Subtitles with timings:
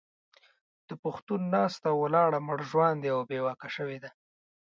[0.87, 4.09] د پښتون ناسته او ولاړه مړژواندې او بې واکه شوې ده.